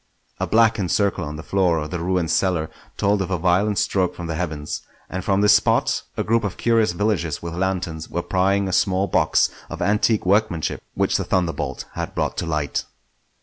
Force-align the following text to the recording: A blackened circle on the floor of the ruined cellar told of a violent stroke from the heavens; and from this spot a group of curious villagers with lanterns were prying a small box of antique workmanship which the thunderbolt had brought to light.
A 0.39 0.47
blackened 0.47 0.89
circle 0.89 1.23
on 1.23 1.35
the 1.35 1.43
floor 1.43 1.77
of 1.77 1.91
the 1.91 1.99
ruined 1.99 2.31
cellar 2.31 2.71
told 2.97 3.21
of 3.21 3.29
a 3.29 3.37
violent 3.37 3.77
stroke 3.77 4.15
from 4.15 4.25
the 4.25 4.33
heavens; 4.33 4.81
and 5.11 5.23
from 5.23 5.41
this 5.41 5.53
spot 5.53 6.01
a 6.17 6.23
group 6.23 6.43
of 6.43 6.57
curious 6.57 6.93
villagers 6.93 7.43
with 7.43 7.53
lanterns 7.53 8.09
were 8.09 8.23
prying 8.23 8.67
a 8.67 8.73
small 8.73 9.05
box 9.05 9.51
of 9.69 9.79
antique 9.79 10.25
workmanship 10.25 10.81
which 10.95 11.17
the 11.17 11.23
thunderbolt 11.23 11.85
had 11.93 12.15
brought 12.15 12.35
to 12.37 12.47
light. 12.47 12.85